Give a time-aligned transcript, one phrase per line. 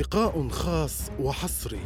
[0.00, 1.80] لقاء خاص وحصري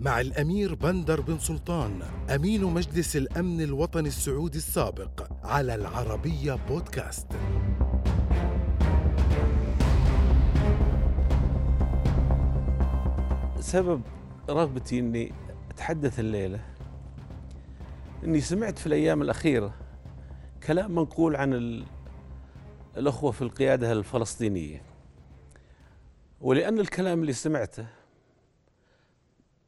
[0.00, 2.02] مع الأمير بندر بن سلطان
[2.34, 7.26] أمين مجلس الأمن الوطني السعودي السابق على العربية بودكاست.
[13.60, 14.02] سبب
[14.50, 15.32] رغبتي إني
[15.70, 16.60] أتحدث الليلة
[18.24, 19.74] إني سمعت في الأيام الأخيرة
[20.66, 21.84] كلام منقول عن ال-
[22.96, 24.82] الأخوة في القيادة الفلسطينية.
[26.42, 27.86] ولأن الكلام اللي سمعته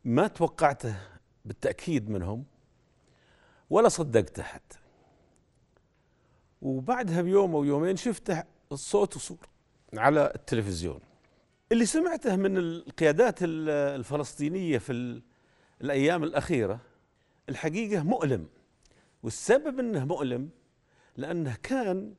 [0.05, 0.96] ما توقعته
[1.45, 2.45] بالتأكيد منهم
[3.70, 4.79] ولا صدقته حتى.
[6.62, 9.38] وبعدها بيوم أو يومين شفته الصوت وصور
[9.95, 11.01] على التلفزيون.
[11.73, 15.23] اللي سمعته من القيادات ال- الفلسطينية في ال-
[15.80, 16.80] الأيام الأخيرة
[17.48, 18.46] الحقيقة مؤلم
[19.23, 20.48] والسبب إنه مؤلم
[21.16, 22.15] لأنه كان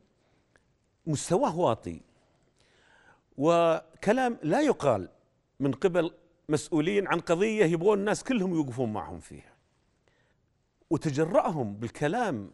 [1.07, 2.01] مستواه واطي.
[3.37, 5.09] وكلام لا يقال
[5.59, 6.11] من قبل
[6.49, 9.55] مسؤولين عن قضية يبغون الناس كلهم يوقفون معهم فيها.
[10.89, 12.51] وتجرأهم بالكلام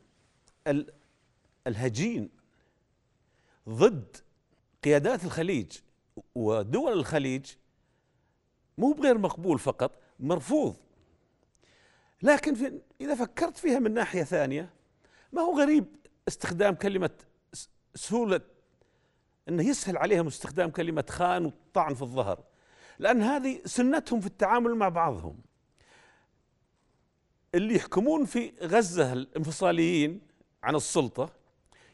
[0.68, 0.94] ال-
[1.68, 2.30] الهجين
[3.70, 4.18] ضد
[4.84, 5.72] قيادات الخليج
[6.36, 7.46] ودول الخليج
[8.78, 10.76] مو بغير مقبول فقط مرفوض.
[12.24, 14.70] لكن في إذا فكرت فيها من ناحية ثانية
[15.34, 15.86] ما هو غريب
[16.28, 17.10] استخدام كلمة
[17.54, 18.42] س- سهولة
[19.50, 22.44] إنه يسهل عليهم استخدام كلمة خان والطعن في الظهر.
[23.00, 25.42] لأن هذه سنتهم في التعامل مع بعضهم.
[27.56, 30.22] اللي يحكمون في غزة الانفصاليين
[30.64, 31.30] عن السلطة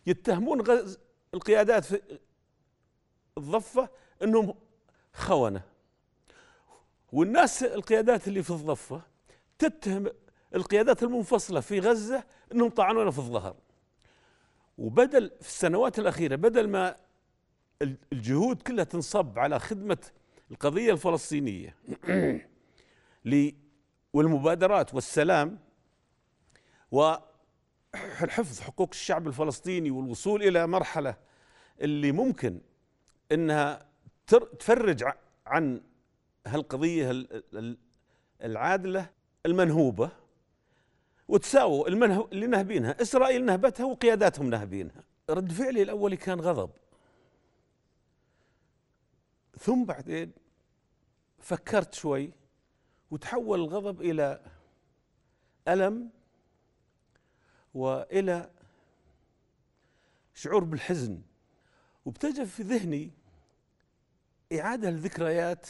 [0.07, 0.99] يتهمون غز
[1.33, 2.01] القيادات في
[3.37, 3.89] الضفة
[4.23, 4.53] إنهم
[5.13, 5.61] خونة.
[7.11, 9.01] والناس القيادات اللي في الضفة
[9.59, 10.07] تتهم
[10.55, 13.55] القيادات المنفصلة في غزة إنهم طعنونا في الظهر.
[14.77, 16.95] وبدل في السنوات الأخيرة بدل ما
[17.81, 19.97] الجهود كلها تنصب على خدمة
[20.51, 21.75] القضية الفلسطينية.
[23.25, 23.51] ل-
[24.13, 25.59] والمبادرات والسلام
[26.91, 31.15] وحفظ حقوق الشعب الفلسطيني والوصول إلى مرحلة
[31.81, 32.61] اللي ممكن
[33.31, 33.85] إنها
[34.27, 35.03] تر- تفرج
[35.45, 35.81] عن
[36.47, 37.77] هالقضية ال- ال-
[38.43, 39.09] العادلة
[39.45, 40.09] المنهوبة
[41.27, 43.01] وتساووا اللي نهبينها.
[43.01, 45.03] إسرائيل نهبتها وقياداتهم نهبينها.
[45.29, 46.69] رد فعلي الأولي كان غضب.
[49.57, 50.31] ثم بعدين
[51.39, 52.31] فكرت شوي
[53.11, 54.41] وتحول الغضب إلى
[55.67, 56.09] ألم
[57.73, 58.49] وإلى
[60.33, 61.21] شعور بالحزن.
[62.05, 63.11] وابتجى في ذهني
[64.53, 65.67] إعادة لذكريات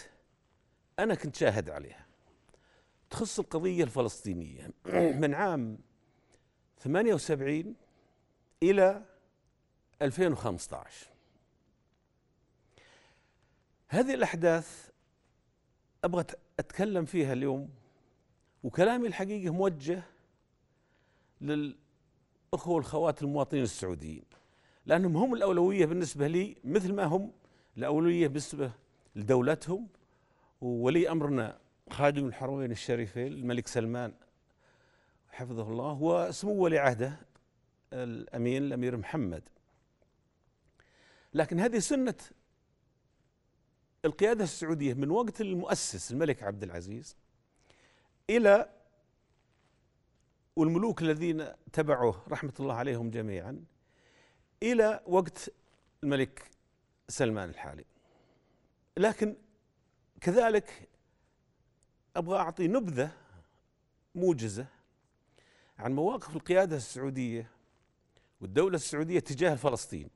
[0.99, 2.05] أنا كنت شاهد عليها.
[3.09, 4.71] تخص القضية الفلسطينية.
[5.21, 5.77] من عام
[6.79, 7.75] 78
[8.63, 9.05] إلى
[10.01, 11.16] 2015
[13.89, 14.89] هذه الأحداث
[16.03, 17.69] أبغى أت- أتكلم فيها اليوم
[18.63, 20.03] وكلامي الحقيقة موجه
[21.41, 21.77] للأخوة
[22.75, 24.23] والأخوات المواطنين السعوديين
[24.85, 27.31] لأنهم هم الأولوية بالنسبة لي مثل ما هم
[27.77, 28.71] الأولوية بالنسبة
[29.15, 29.87] لدولتهم
[30.61, 31.57] وولي أمرنا
[31.89, 34.13] خادم الحرمين الشريفين الملك سلمان
[35.29, 37.19] حفظه الله وسمو ولي عهده
[37.93, 39.43] الأمين الأمير محمد.
[41.33, 42.15] لكن هذه سنة
[44.07, 47.15] القيادة السعودية من وقت المؤسس الملك عبد العزيز
[48.29, 48.69] إلى
[50.55, 53.63] والملوك الذين تبعوه رحمة الله عليهم جميعا
[54.63, 55.51] إلى وقت
[56.03, 56.43] الملك
[57.07, 57.85] سلمان الحالي.
[58.97, 59.35] لكن
[60.21, 60.89] كذلك
[62.15, 63.11] أبغى أعطي نبذة
[64.15, 64.65] موجزة
[65.79, 67.49] عن مواقف القيادة السعودية
[68.41, 70.09] والدولة السعودية تجاه فلسطين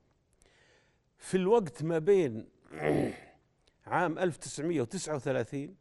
[1.17, 2.49] في الوقت ما بين
[3.91, 5.75] عام 1939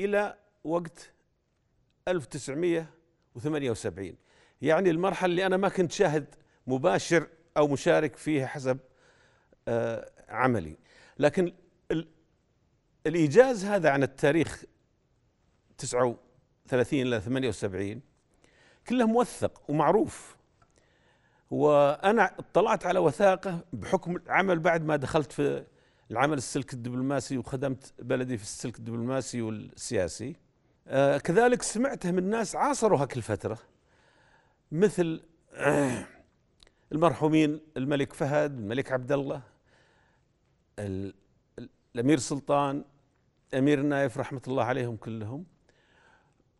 [0.00, 1.12] إلى وقت
[2.08, 4.16] 1978
[4.62, 6.34] يعني المرحلة اللي أنا ما كنت شاهد
[6.66, 8.78] مباشر أو مشارك فيها حسب
[9.68, 10.76] آه، عملي.
[11.18, 11.52] لكن
[11.90, 12.08] ال-
[13.06, 14.64] الإيجاز هذا عن التاريخ
[15.78, 18.00] 39 إلى 78
[18.88, 20.36] كله موثق ومعروف.
[21.50, 25.64] وأنا اطلعت على وثائقه بحكم العمل بعد ما دخلت في
[26.10, 30.36] العمل السلك الدبلوماسي وخدمت بلدي في السلك الدبلوماسي والسياسي.
[30.88, 33.58] آه كذلك سمعته من ناس عاصروا هاك الفترة
[34.72, 35.22] مثل
[36.92, 39.42] المرحومين الملك فهد الملك عبد الله
[40.78, 41.14] ال-
[41.58, 42.84] ال- الأمير سلطان
[43.54, 45.44] أمير نايف رحمة الله عليهم كلهم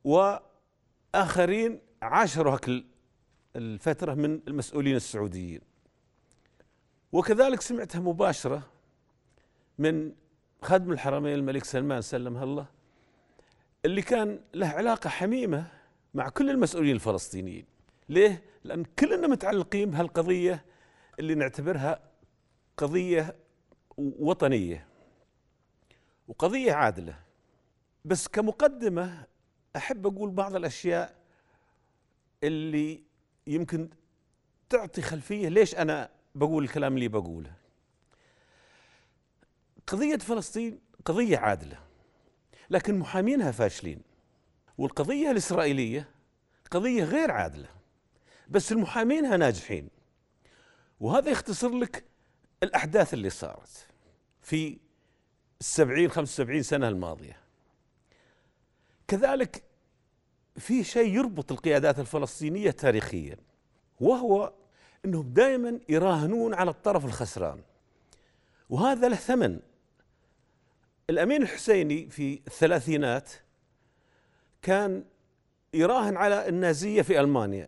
[0.04, 2.84] وآخرين عاشروا هاك ال-
[3.56, 5.60] الفترة من المسؤولين السعوديين.
[7.12, 8.62] وكذلك سمعتها مباشرة
[9.78, 10.12] من
[10.62, 12.66] خادم الحرمين الملك سلمان سلمها الله
[13.84, 15.66] اللي كان له علاقة حميمة
[16.14, 17.66] مع كل المسؤولين الفلسطينيين.
[18.08, 20.64] ليه؟ لأن كلنا متعلقين بهالقضية
[21.18, 22.00] اللي نعتبرها
[22.76, 23.36] قضية
[23.98, 24.86] وطنية
[26.28, 27.18] وقضية عادلة.
[28.04, 29.24] بس كمقدمة
[29.76, 31.16] أحب أقول بعض الأشياء
[32.44, 33.02] اللي
[33.46, 33.88] يمكن
[34.68, 37.63] تعطي خلفية ليش أنا بقول الكلام اللي بقوله.
[39.86, 41.78] قضية فلسطين قضية عادلة
[42.70, 44.02] لكن محامينها فاشلين
[44.78, 46.08] والقضية الإسرائيلية
[46.70, 47.68] قضية غير عادلة
[48.48, 49.88] بس المحامينها ناجحين
[51.00, 52.04] وهذا يختصر لك
[52.62, 53.86] الأحداث اللي صارت
[54.42, 54.78] في
[55.60, 57.40] السبعين خمس وسبعين سنة الماضية.
[59.08, 59.62] كذلك
[60.56, 63.36] في شيء يربط القيادات الفلسطينية تاريخيا
[64.00, 64.52] وهو
[65.04, 67.62] أنهم دائما يراهنون على الطرف الخسران
[68.70, 69.60] وهذا له ثمن.
[71.10, 73.30] الأمين الحسيني في الثلاثينات
[74.62, 75.04] كان
[75.74, 77.66] يراهن على النازية في ألمانيا.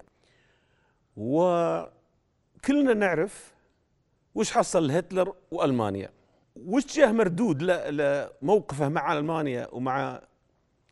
[1.16, 3.54] وكلنا نعرف
[4.34, 6.10] وش حصل لهتلر وألمانيا.
[6.56, 10.22] وش جاه مردود لموقفه مع ألمانيا ومع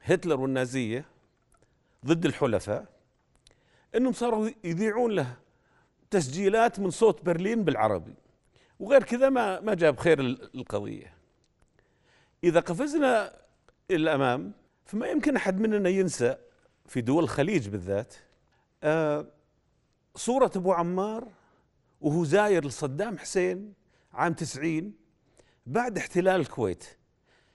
[0.02, 1.04] هتلر والنازية
[2.06, 2.86] ضد الحلفاء؟
[3.96, 5.36] إنهم صاروا يذيعون له
[6.10, 8.14] تسجيلات من صوت برلين بالعربي.
[8.80, 11.13] وغير كذا ما ما جاب خير القضية.
[12.44, 13.26] إذا قفزنا
[13.90, 14.52] إلى الأمام
[14.84, 16.36] فما يمكن أحد مننا ينسى
[16.86, 18.14] في دول الخليج بالذات
[18.82, 19.26] آه
[20.14, 21.28] صورة أبو عمار
[22.00, 23.74] وهو زاير لصدام حسين
[24.12, 24.94] عام تسعين
[25.66, 26.84] بعد احتلال الكويت.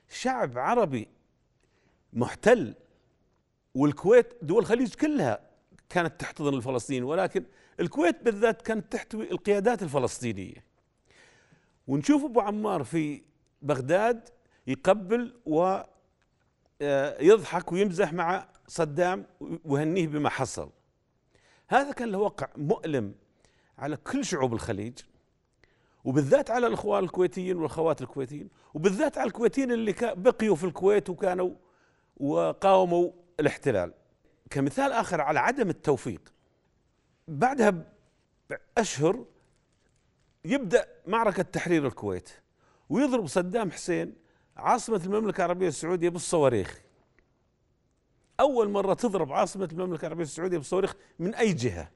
[0.09, 1.07] شعب عربي
[2.13, 2.75] محتل
[3.75, 5.39] والكويت دول الخليج كلها
[5.89, 7.45] كانت تحتضن الفلسطينيين ولكن
[7.79, 10.65] الكويت بالذات كانت تحتوي القيادات الفلسطينية.
[11.87, 13.21] ونشوف أبو عمار في
[13.61, 14.29] بغداد
[14.69, 19.25] يقبل ويضحك آه، ويمزح مع صدام
[19.65, 20.69] ويهنيه بما حصل.
[21.67, 23.15] هذا كان له وقع مؤلم
[23.77, 24.99] على كل شعوب الخليج
[26.03, 31.51] وبالذات على الأخوان الكويتيين والأخوات الكويتيين وبالذات على الكويتيين اللي بقيوا في الكويت وكانوا
[32.17, 33.93] وقاوموا الاحتلال.
[34.49, 36.33] كمثال آخر على عدم التوفيق
[37.27, 37.73] بعدها
[38.49, 39.25] بأشهر
[40.45, 42.29] يبدأ معركة تحرير الكويت
[42.89, 44.28] ويضرب صدام حسين
[44.59, 46.81] عاصمة المملكة العربية السعودية بالصواريخ.
[48.39, 51.91] أول مرة تضرب عاصمة المملكة العربية السعودية بالصواريخ من أي جهة؟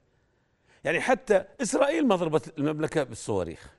[0.84, 3.70] يعني حتى إسرائيل ما ضربت المملكة بالصواريخ.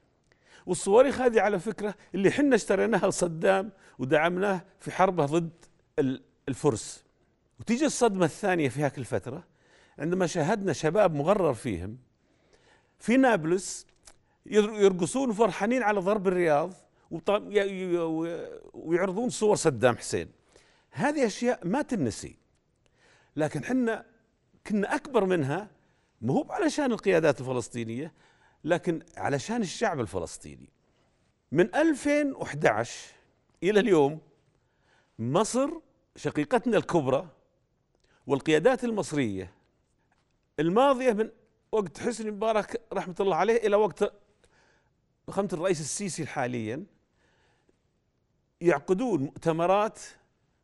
[0.66, 5.66] والصواريخ هذه على فكرة اللي حنا اشتريناها لصدام ودعمناه في حربه ضد
[6.50, 7.04] الفرس.
[7.60, 9.44] وتيجي الصدمة الثانية في هذه الفترة
[10.00, 11.98] عندما شاهدنا شباب مغرر فيهم
[13.00, 13.88] في نابلس
[14.46, 16.74] يرقصون فرحانين على ضرب الرياض.
[18.74, 20.32] ويعرضون صور صدام حسين.
[20.92, 22.36] هذه أشياء ما تنسي.
[23.36, 24.06] لكن حنا
[24.68, 25.72] كنا أكبر منها
[26.22, 28.14] ما هو علشان القيادات الفلسطينية
[28.64, 30.70] لكن علشان الشعب الفلسطيني.
[31.52, 33.16] من 2011
[33.64, 34.22] إلى اليوم
[35.20, 35.70] مصر
[36.16, 37.28] شقيقتنا الكبرى
[38.28, 39.54] والقيادات المصرية
[40.60, 41.30] الماضية من
[41.72, 44.14] وقت حسني مبارك رحمة الله عليه إلى وقت
[45.28, 46.86] فخامة الرئيس السيسي حاليا
[48.66, 50.00] يعقدون مؤتمرات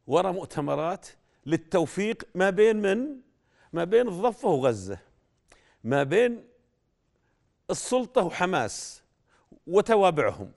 [0.08, 1.08] وراء مؤتمرات
[1.46, 3.17] للتوفيق ما بين من؟
[3.74, 5.00] ما بين الضفة وغزة
[5.84, 6.43] ما بين
[7.70, 9.03] السلطة وحماس
[9.67, 10.51] وتوابعهم.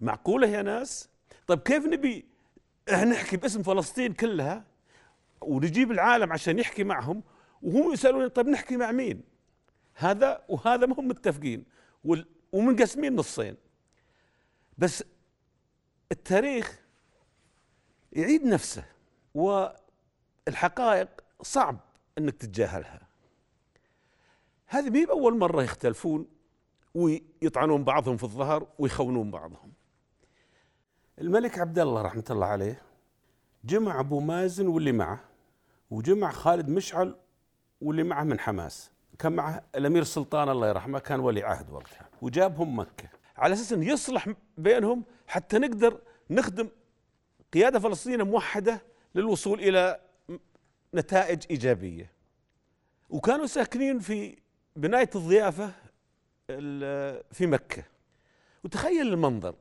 [0.00, 1.08] معقولة يا ناس؟
[1.46, 2.24] طيب كيف نبي
[2.92, 4.64] نحكي باسم فلسطين كلها
[5.40, 7.22] ونجيب العالم عشان يحكي معهم
[7.62, 9.22] وهم يسألون طيب نحكي مع مين؟
[9.94, 11.64] هذا وهذا ما هم متفقين
[12.52, 13.56] ومنقسمين نصين.
[14.78, 15.04] بس
[16.12, 16.80] التاريخ
[18.12, 18.84] يعيد نفسه
[19.34, 21.08] والحقائق
[21.42, 21.78] صعب
[22.18, 23.00] إنك تتجاهلها.
[24.66, 26.26] هذه مي بأول مرة يختلفون
[26.94, 29.72] ويطعنون بعضهم في الظهر ويخونون بعضهم.
[31.20, 32.82] الملك عبد الله رحمة الله عليه
[33.64, 35.20] جمع أبو مازن واللي معه
[35.90, 37.16] وجمع خالد مشعل
[37.80, 38.90] واللي معه من حماس.
[39.18, 43.19] كان معه الأمير السلطان الله يرحمه كان ولي عهد وقتها وجابهم مكة.
[43.40, 44.28] على أساس إنه يصلح
[44.58, 46.68] بينهم حتى نقدر نخدم
[47.52, 48.82] قيادة فلسطينية موحدة
[49.14, 50.00] للوصول إلى
[50.94, 52.12] نتائج إيجابية.
[53.10, 54.36] وكانوا ساكنين في
[54.76, 55.72] بناية الضيافة
[57.32, 57.84] في مكة.
[58.64, 59.54] وتخيل المنظر.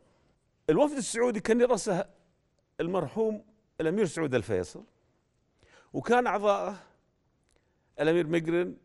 [0.69, 2.05] الوفد السعودي كان يرأسه
[2.79, 3.45] المرحوم
[3.81, 4.83] الأمير سعود الفيصل
[5.93, 6.79] وكان أعضاءه
[7.99, 8.77] الأمير مقرن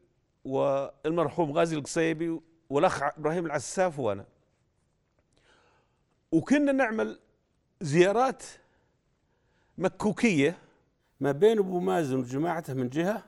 [0.44, 4.24] والمرحوم غازي القصيبي والأخ إبراهيم العساف وأنا.
[6.34, 7.18] وكنا نعمل
[7.80, 8.42] زيارات
[9.78, 10.58] مكوكية
[11.20, 13.24] ما بين أبو مازن وجماعته من جهة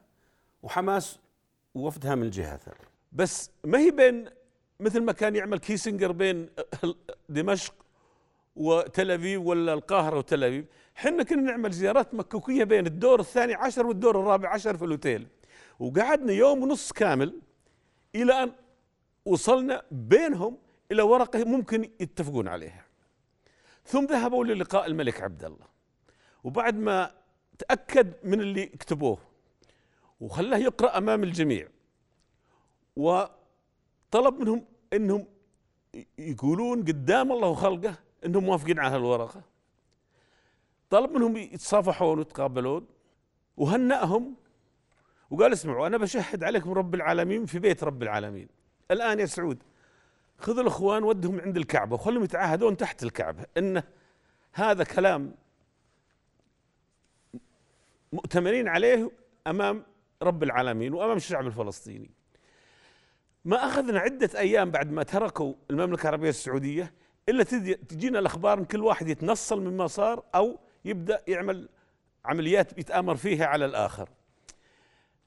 [0.62, 1.18] وحماس
[1.74, 2.88] ووفدها من جهة ثانية.
[3.12, 4.28] بس ما هي بين
[4.80, 6.48] مثل ما كان يعمل كيسنجر بين
[7.28, 7.74] دمشق
[8.56, 10.66] وتل أبيب ولا القاهرة وتل أبيب.
[10.96, 15.26] إحنا كنا نعمل زيارات مكوكية بين الدور الثاني عشر والدور الرابع عشر في الأوتيل.
[15.78, 17.40] وقعدنا يوم ونص كامل
[18.14, 18.52] إلى أن
[19.24, 20.58] وصلنا بينهم
[20.92, 22.85] إلى ورقة ممكن يتفقون عليها.
[23.86, 25.66] ثم ذهبوا للقاء الملك عبد الله
[26.44, 27.10] وبعد ما
[27.58, 29.18] تأكد من اللي كتبوه
[30.20, 31.68] وخلاه يقرأ أمام الجميع
[32.96, 35.26] وطلب منهم إنهم
[36.18, 39.42] يقولون قدام الله وخلقه إنهم موافقين على هالورقة.
[40.90, 42.86] طلب منهم يتصافحون ويتقابلون
[43.56, 44.36] وهنأهم
[45.30, 48.48] وقال اسمعوا أنا بشهد عليكم رب العالمين في بيت رب العالمين.
[48.90, 49.62] الآن يا سعود
[50.38, 53.46] خذوا الإخوان ودهم عند الكعبة وخلهم يتعاهدون تحت الكعبة.
[53.58, 53.82] إن
[54.52, 55.34] هذا كلام
[58.12, 59.10] مؤتمنين عليه
[59.46, 59.84] أمام
[60.22, 62.10] رب العالمين وأمام الشعب الفلسطيني.
[63.44, 66.92] ما أخذنا عدة أيام بعد ما تركوا المملكة العربية السعودية
[67.28, 67.42] إلا
[67.74, 71.68] تجينا الأخبار إن كل واحد يتنصل مما صار أو يبدأ يعمل
[72.24, 74.08] عمليات يتآمر فيها على الآخر.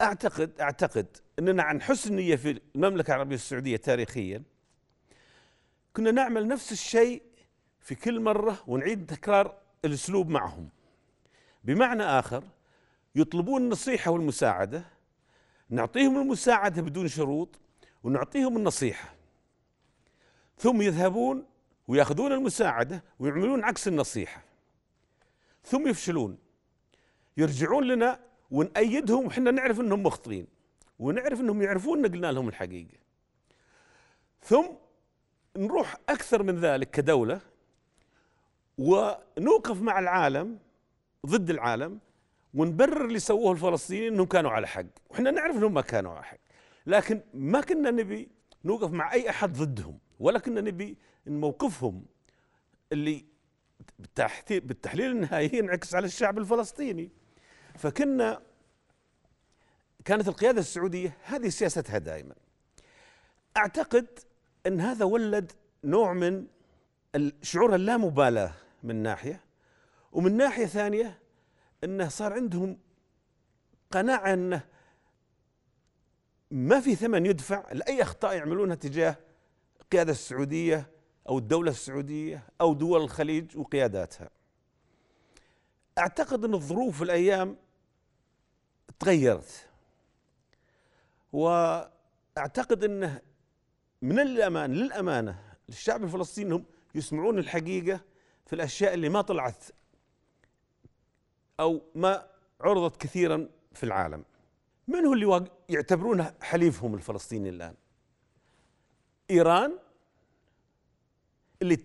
[0.02, 4.44] اعتقد أعتقد إننا عن حسن نية في المملكة العربية السعودية تاريخيا
[5.94, 7.22] كنا نعمل نفس الشيء
[7.80, 10.70] في كل مرة ونعيد تكرار الأسلوب معهم.
[11.64, 12.44] بمعنى آخر
[13.16, 14.86] يطلبون النصيحة والمساعدة
[15.70, 17.60] نعطيهم المساعدة بدون شروط
[18.04, 19.16] ونعطيهم النصيحة.
[20.58, 21.46] ثم يذهبون
[21.88, 24.44] ويأخذون المساعدة ويعملون عكس النصيحة.
[25.64, 26.38] ثم يفشلون
[27.38, 28.20] يرجعون لنا
[28.52, 30.48] ونأيدهم وحنا نعرف إنهم مخطئين
[31.00, 32.98] ونعرف إنهم يعرفون إن قلنا لهم الحقيقة.
[34.42, 34.66] ثم
[35.58, 37.42] نروح أكثر من ذلك كدولة
[38.78, 40.60] ونوقف مع العالم
[41.26, 42.00] ضد العالم
[42.54, 44.86] ونبرر اللي سووه الفلسطينيين إنهم كانوا على حق.
[45.10, 46.38] وحنا نعرف إنهم ما كانوا على حق.
[46.86, 48.30] لكن ما كنا نبي
[48.66, 52.06] نوقف مع أي أحد ضدهم ولا كنا نبي موقفهم
[52.92, 53.26] اللي
[54.50, 57.12] بالتحليل النهائي ينعكس على الشعب الفلسطيني.
[57.76, 58.42] فكنا
[60.06, 62.36] كانت القيادة السعودية هذه سياستها دائما.
[63.58, 64.20] أعتقد
[64.70, 65.52] أن هذا ولد
[65.84, 66.48] نوع من
[67.16, 69.42] الشعور اللامبالاة من ناحية
[70.12, 71.20] ومن ناحية ثانية
[71.84, 72.78] أنه صار عندهم
[73.92, 74.62] قناعة أنه
[76.52, 79.16] ما في ثمن يدفع لأي أخطاء يعملونها تجاه
[79.82, 80.90] القيادة السعودية
[81.30, 84.30] أو الدولة السعودية أو دول الخليج وقياداتها.
[85.98, 87.58] أعتقد أن الظروف الأيام
[89.00, 89.68] تغيرت
[91.34, 93.22] وأعتقد إنه
[94.02, 95.40] من الأمان للأمانة
[95.70, 96.66] للشعب الفلسطيني انهم
[96.96, 98.02] يسمعون الحقيقة
[98.46, 99.64] في الأشياء اللي ما طلعت
[101.60, 102.28] أو ما
[102.62, 104.24] عرضت كثيرا في العالم.
[104.88, 107.76] من هو اللي يعتبرونه حليفهم الفلسطيني الآن؟
[109.32, 109.80] إيران
[111.62, 111.76] اللي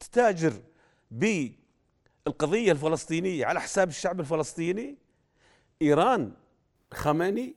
[0.00, 0.62] تتاجر
[1.10, 4.96] بالقضية الفلسطينية على حساب الشعب الفلسطيني.
[5.82, 6.32] إيران
[6.92, 7.54] خميني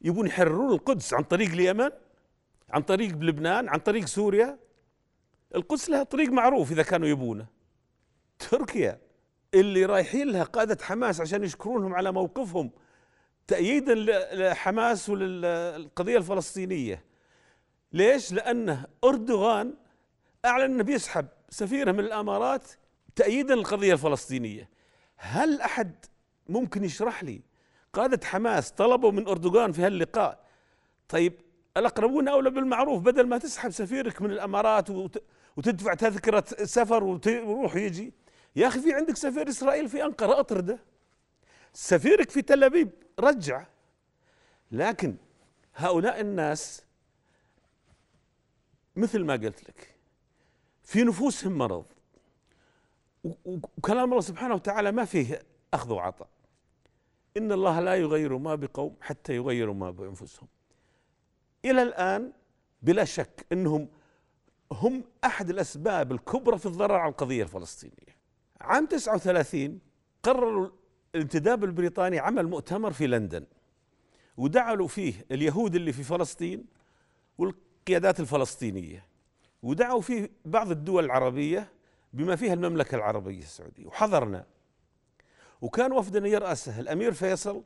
[0.00, 1.90] يبون يحررون القدس عن طريق اليمن.
[2.70, 4.58] عن طريق لبنان عن طريق سوريا.
[5.54, 7.46] القدس لها طريق معروف إذا كانوا يبونه.
[8.38, 9.00] تركيا
[9.54, 12.70] اللي رايحين لها قادة حماس عشان يشكرونهم على موقفهم.
[13.46, 13.94] تأييدا
[14.34, 17.04] لحماس وللقضية الفلسطينية.
[17.92, 19.74] ليش؟ لأن أردوغان
[20.44, 22.70] أعلن أنه بيسحب سفيرة من الإمارات
[23.16, 24.68] تأييدا للقضية الفلسطينية.
[25.16, 26.04] هل أحد
[26.48, 27.42] ممكن يشرح لي؟
[27.92, 30.44] قادة حماس طلبوا من أردوغان في هاللقاء.
[31.08, 31.40] طيب
[31.76, 34.90] الأقربون أولى بالمعروف بدل ما تسحب سفيرك من الأمارات
[35.56, 38.12] وتدفع تذكرة سفر ويروح يجي.
[38.56, 40.78] يا أخي في عندك سفير إسرائيل في أنقرة أطرده.
[41.72, 43.66] سفيرك في تل أبيب رجع.
[44.72, 45.16] لكن
[45.74, 46.82] هؤلاء الناس
[48.96, 49.94] مثل ما قلت لك
[50.82, 51.86] في نفوسهم مرض.
[53.44, 55.42] وكلام الله سبحانه وتعالى ما فيه
[55.74, 56.28] أخذ وعطاء.
[57.36, 60.48] إن الله لا يغير ما بقوم حتى يغيروا ما بأنفسهم.
[61.64, 62.32] إلى الآن
[62.82, 63.88] بلا شك أنهم
[64.72, 68.20] هم أحد الأسباب الكبرى في الضرر على القضية الفلسطينية.
[68.60, 69.80] عام 39
[70.22, 70.70] قرروا
[71.14, 73.46] الانتداب البريطاني عمل مؤتمر في لندن
[74.36, 76.64] ودعوا فيه اليهود اللي في فلسطين
[77.38, 79.06] والقيادات الفلسطينية
[79.62, 81.68] ودعوا فيه بعض الدول العربية
[82.12, 84.46] بما فيها المملكة العربية السعودية وحضرنا.
[85.60, 87.62] وكان وفدنا يرأسه الأمير فيصل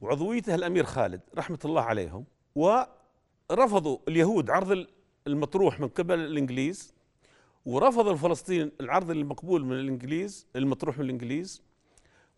[0.00, 2.24] وعضويته الأمير خالد رحمة الله عليهم
[3.50, 4.86] ورفضوا اليهود عرض
[5.26, 6.94] المطروح من قبل الإنجليز
[7.64, 11.62] ورفض الفلسطين العرض المقبول من الإنجليز المطروح من الإنجليز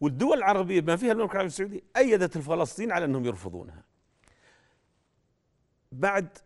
[0.00, 3.84] والدول العربية بما فيها المملكة العربية السعودية أيدت الفلسطين على أنهم يرفضونها.
[5.92, 6.38] بعد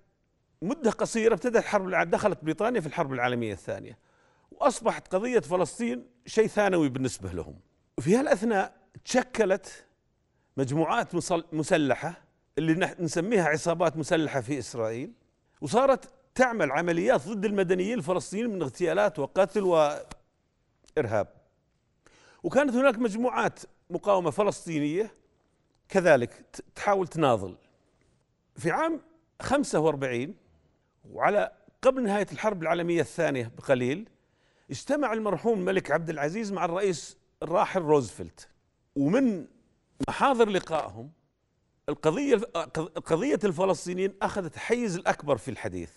[0.63, 3.99] مدة قصيرة ابتدت الحرب دخلت بريطانيا في الحرب العالمية الثانية
[4.51, 7.61] وأصبحت قضية فلسطين شيء ثانوي بالنسبة لهم.
[7.99, 9.87] وفي هالأثناء تشكلت
[10.57, 11.15] مجموعات
[11.55, 12.22] مسلحة
[12.59, 15.13] اللي نسميها عصابات مسلحة في إسرائيل
[15.61, 21.29] وصارت تعمل عمليات ضد المدنيين الفلسطينيين من اغتيالات وقتل وإرهاب.
[22.43, 25.11] وكانت هناك مجموعات مقاومة فلسطينية
[25.89, 26.45] كذلك
[26.75, 27.57] تحاول تناضل.
[28.57, 29.01] في عام
[29.43, 30.35] 45
[31.11, 34.09] وعلى قبل نهاية الحرب العالمية الثانية بقليل
[34.71, 38.49] اجتمع المرحوم الملك عبد العزيز مع الرئيس الراحل روزفلت
[38.97, 39.47] ومن
[40.09, 41.11] محاضر لقائهم
[41.89, 42.37] القضية
[43.07, 45.91] قضية الفلسطينيين أخذت حيز الأكبر في الحديث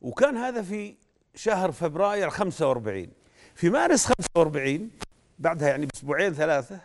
[0.00, 0.96] وكان هذا في
[1.34, 3.08] شهر فبراير 45
[3.54, 4.90] في مارس 45
[5.38, 6.80] بعدها يعني بأسبوعين ثلاثة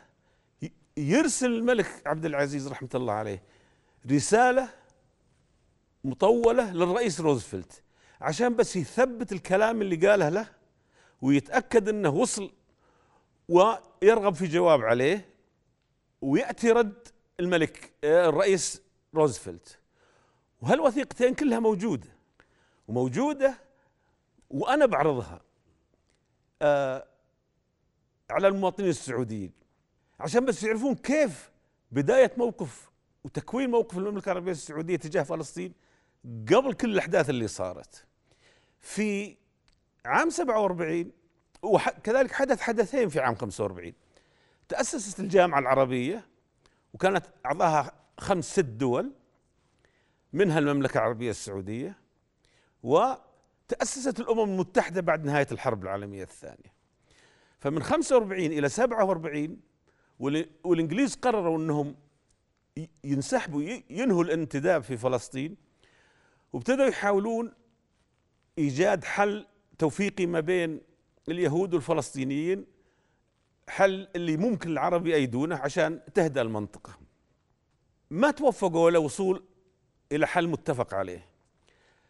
[0.63, 3.43] ي- يرسل الملك عبد العزيز رحمة الله عليه
[4.11, 4.69] رسالة
[6.03, 7.83] مطولة للرئيس روزفلت
[8.21, 10.47] عشان بس يثبت الكلام اللي قاله له
[11.21, 12.51] ويتأكد إنه وصل
[13.49, 15.25] ويرغب في جواب عليه
[16.21, 17.07] ويأتي رد
[17.39, 18.81] الملك آه، الرئيس
[19.15, 19.79] روزفلت.
[20.61, 22.07] وهالوثيقتين كلها موجودة؟
[22.87, 23.57] وموجودة
[24.49, 25.41] وأنا بعرضها
[26.61, 27.07] آه،
[28.29, 29.51] على المواطنين السعوديين.
[30.19, 31.51] عشان بس يعرفون كيف
[31.91, 32.89] بداية موقف
[33.23, 35.73] وتكوين موقف المملكة العربية السعودية تجاه فلسطين
[36.25, 38.05] قبل كل الأحداث اللي صارت.
[38.79, 39.37] في
[40.05, 41.11] عام 47
[41.61, 43.93] وكذلك حدث حدثين في عام 45
[44.69, 46.25] تأسست الجامعة العربية
[46.93, 49.11] وكانت أعضاها خمس ست دول
[50.33, 51.97] منها المملكة العربية السعودية
[52.83, 56.73] وتأسست الأمم المتحدة بعد نهاية الحرب العالمية الثانية.
[57.59, 59.59] فمن 45 إلى 47
[60.23, 61.95] والإ- والإنجليز قرروا أنهم
[63.03, 65.57] ينسحبوا ينهوا الانتداب في فلسطين
[66.53, 67.53] وابتدوا يحاولون
[68.57, 69.47] إيجاد حل
[69.79, 70.81] توفيقي ما بين
[71.29, 72.65] اليهود والفلسطينيين
[73.71, 76.97] حل اللي ممكن العرب يأيدونه عشان تهدأ المنطقة؟
[78.09, 79.43] ما توفقوا إلى وصول
[80.11, 81.25] إلى حل متفق عليه.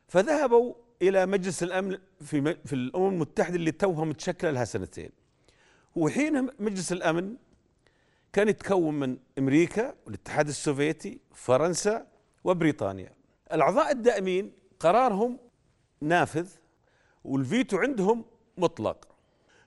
[0.08, 5.10] فذهبوا إلى مجلس الأمن في في الأمم المتحدة اللي توها متشكلة لها سنتين.
[5.96, 7.36] وحين مجلس الأمن
[8.34, 12.08] كان يتكون من أمريكا والاتحاد السوفيتي فرنسا
[12.44, 13.14] وبريطانيا.
[13.54, 15.40] الأعضاء الدائمين قرارهم
[16.02, 16.50] نافذ
[17.24, 18.26] والفيتو عندهم
[18.58, 19.11] مطلق.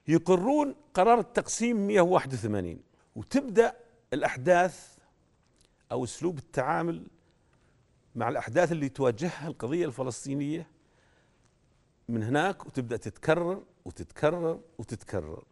[0.07, 2.79] يقرون قرار التقسيم 181
[3.15, 3.77] وتبدأ
[4.13, 4.97] الأحداث
[5.91, 7.07] أو أسلوب التعامل
[8.15, 10.67] مع الأحداث اللي تواجهها القضية الفلسطينية
[12.09, 15.43] من هناك وتبدأ تتكرر وتتكرر وتتكرر.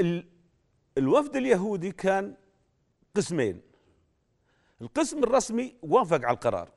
[0.00, 0.26] ال-
[0.98, 2.34] الوفد اليهودي كان
[3.16, 3.60] قسمين.
[4.80, 6.70] القسم الرسمي وافق على القرار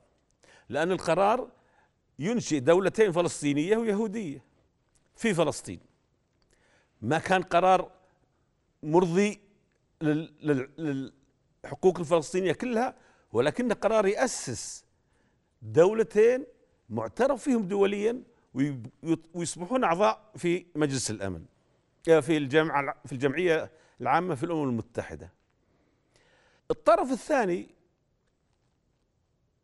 [0.68, 1.50] لأن القرار
[2.18, 4.44] ينشئ دولتين فلسطينية ويهودية
[5.16, 5.80] في فلسطين.
[7.02, 7.90] ما كان قرار
[8.82, 9.40] مرضي
[10.02, 11.12] لل- لل-
[11.64, 12.94] للحقوق الفلسطينية كلها
[13.32, 14.84] ولكنه قرار يأسس
[15.62, 16.46] دولتين
[16.90, 18.22] معترف فيهم دوليا
[19.34, 21.44] ويصبحون أعضاء في مجلس الأمن
[22.08, 25.32] آه، في الجامعة الع- في الجمعية العامة في الأمم المتحدة.
[26.70, 27.68] الطرف الثاني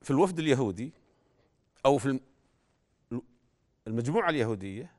[0.03, 0.93] في الوفد اليهودي
[1.87, 2.07] أو في
[3.13, 3.23] الم-
[3.87, 4.93] المجموعة اليهودية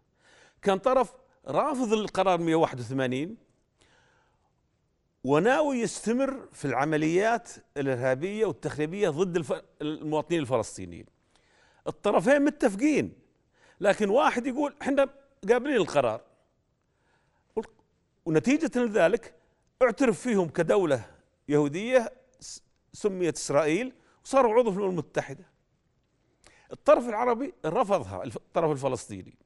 [0.61, 1.13] كان طرف
[1.47, 3.37] رافض القرار 181
[5.23, 11.05] وناوي يستمر في العمليات الإرهابية والتخريبية ضد المواطنين الفلسطينيين.
[11.87, 13.13] الطرفين متفقين
[13.79, 15.09] لكن واحد يقول إحنا
[15.49, 16.21] قابلين القرار
[18.25, 19.33] ونتيجة لذلك
[19.81, 21.05] اعترف فيهم كدولة
[21.49, 22.13] يهودية
[22.93, 23.93] سميت إسرائيل
[24.25, 25.45] وصاروا عضو في الأمم المتحدة.
[26.71, 29.37] الطرف العربي رفضها الطرف الفلسطيني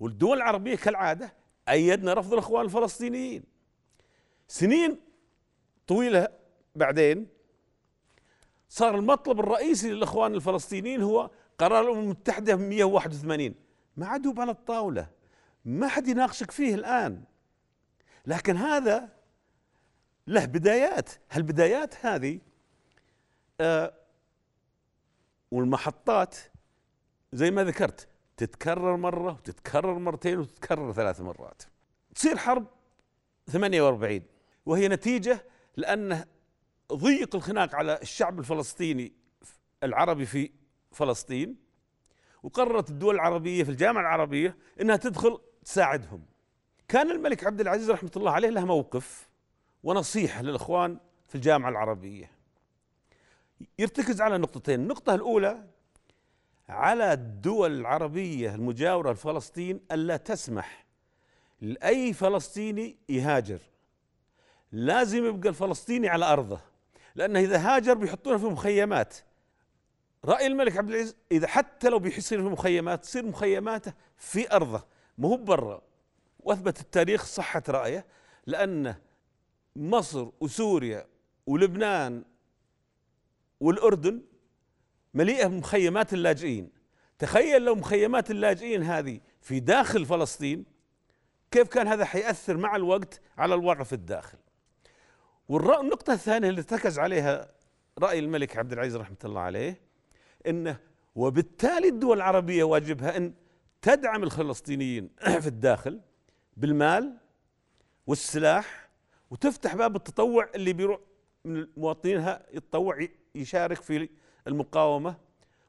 [0.00, 1.34] والدول العربية كالعادة
[1.68, 3.42] أيدنا رفض الإخوان الفلسطينيين.
[4.48, 5.00] سنين
[5.86, 6.28] طويلة
[6.76, 7.28] بعدين
[8.68, 13.54] صار المطلب الرئيسي للإخوان الفلسطينيين هو قرار الأمم المتحدة 181
[13.96, 15.08] ما عاد هو على الطاولة.
[15.64, 17.24] ما حد يناقشك فيه الآن.
[18.26, 19.08] لكن هذا
[20.26, 21.10] له بدايات.
[21.30, 22.40] هالبدايات هذه
[23.60, 23.94] آه
[25.50, 26.36] والمحطات
[27.32, 28.08] زي ما ذكرت
[28.40, 31.62] تتكرر مرة وتتكرر مرتين وتتكرر ثلاث مرات.
[32.14, 32.66] تصير حرب
[33.50, 34.22] 48
[34.66, 35.44] وهي نتيجة
[35.76, 36.24] لأن
[36.92, 39.12] ضيق الخناق على الشعب الفلسطيني
[39.82, 40.50] العربي في
[40.92, 41.56] فلسطين
[42.42, 46.22] وقررت الدول العربية في الجامعة العربية إنها تدخل تساعدهم.
[46.88, 49.28] كان الملك عبد العزيز رحمة الله عليه له موقف
[49.82, 50.98] ونصيحة للإخوان
[51.28, 52.30] في الجامعة العربية.
[53.78, 54.80] يرتكز على نقطتين.
[54.80, 55.64] النقطة الأولى
[56.70, 60.86] على الدول العربية المجاورة لفلسطين ألا تسمح
[61.60, 63.58] لأي فلسطيني يهاجر.
[64.72, 66.60] لازم يبقى الفلسطيني على أرضه
[67.14, 69.16] لأنه إذا هاجر بيحطونه في مخيمات.
[70.24, 74.84] رأي الملك عبد العزيز إذا حتى لو بيصير في مخيمات تصير مخيماته في أرضه
[75.18, 75.82] مو برا.
[76.40, 78.06] وأثبت التاريخ صحة رأيه
[78.46, 78.94] لأن
[79.76, 81.06] مصر وسوريا
[81.46, 82.24] ولبنان
[83.60, 84.22] والأردن
[85.14, 86.70] مليئة بمخيمات اللاجئين.
[87.18, 90.64] تخيل لو مخيمات اللاجئين هذه في داخل فلسطين
[91.50, 94.38] كيف كان هذا حيأثر مع الوقت على الوضع في الداخل؟
[95.48, 97.50] والنقطة الثانية اللي ارتكز عليها
[97.98, 99.80] رأي الملك عبد العزيز رحمة الله عليه
[100.46, 100.76] إنه
[101.14, 103.34] وبالتالي الدول العربية واجبها إن
[103.82, 105.10] تدعم الفلسطينيين
[105.42, 106.00] في الداخل
[106.56, 107.16] بالمال
[108.06, 108.90] والسلاح
[109.30, 111.00] وتفتح باب التطوع اللي بيروح
[111.44, 114.08] من مواطنينها يتطوع يشارك في
[114.50, 115.16] المقاومة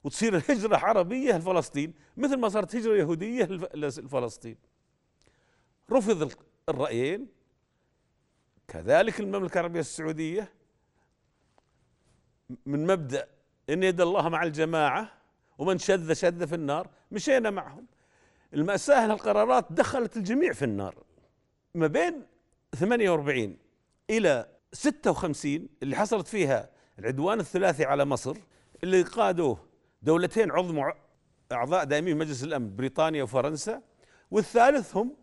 [0.04, 3.44] وتصير هجرة عربية لفلسطين مثل ما صارت هجرة يهودية
[3.76, 4.58] لفلسطين
[5.92, 6.32] رفض
[6.70, 7.28] الرأيين.
[8.68, 10.54] كذلك المملكة العربية السعودية
[12.66, 13.28] من مبدأ
[13.70, 15.12] إن يد الله مع الجماعة
[15.58, 17.86] ومن شذ شذ في النار مشينا معهم.
[18.54, 21.04] المأساة القرارات دخلت الجميع في النار.
[21.76, 22.24] ما بين
[22.76, 23.58] 48
[24.10, 28.38] إلى 56 اللي حصلت فيها العدوان الثلاثي على مصر
[28.84, 29.58] اللي قادوه
[30.02, 30.94] دولتين عظمى
[31.52, 33.82] أعضاء دائمين مجلس الأمن بريطانيا وفرنسا
[34.32, 35.16] والثالث هم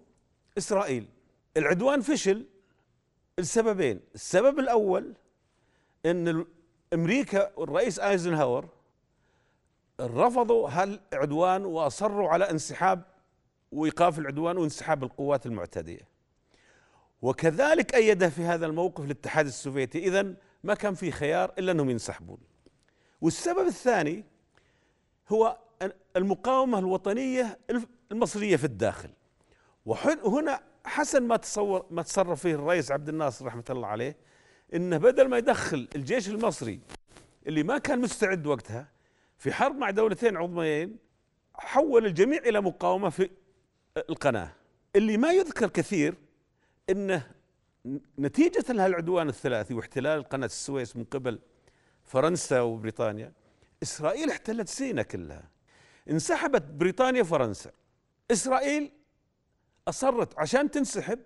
[0.59, 1.09] إسرائيل.
[1.57, 2.47] العدوان فشل
[3.39, 5.15] السببين السبب الأول
[6.07, 6.47] أن
[6.93, 8.69] أمريكا والرئيس آيزنهاور
[10.01, 13.03] رفضوا هالعدوان وأصروا على انسحاب
[13.73, 16.09] وإيقاف العدوان وانسحاب القوات المعتدية.
[17.23, 19.99] وكذلك ايده في هذا الموقف الاتحاد السوفيتي.
[19.99, 22.39] اذا ما كان في خيار إلا أنهم ينسحبون.
[23.21, 24.25] والسبب الثاني
[25.29, 25.59] هو
[26.17, 27.59] المقاومة الوطنية
[28.13, 29.11] المصرية في الداخل.
[29.87, 34.17] وهنا حسن ما تصور ما تصرف فيه الرئيس عبد الناصر رحمة الله عليه
[34.75, 36.81] إنه بدل ما يدخل الجيش المصري
[37.47, 38.89] اللي ما كان مستعد وقتها
[39.39, 40.97] في حرب مع دولتين عظميين
[41.55, 43.31] حول الجميع إلى مقاومة في
[43.97, 44.53] القناة.
[44.97, 46.15] اللي ما يذكر كثير
[46.91, 47.31] إنه
[48.19, 51.39] نتيجة لهالعدوان الثلاثي واحتلال قناة السويس من قبل
[52.09, 53.33] فرنسا وبريطانيا
[53.83, 55.49] إسرائيل احتلت سينا كلها.
[56.11, 57.71] انسحبت بريطانيا وفرنسا.
[58.31, 58.93] إسرائيل
[59.89, 61.19] أصرت عشان تنسحب